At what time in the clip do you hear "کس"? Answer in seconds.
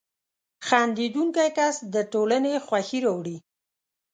1.57-1.75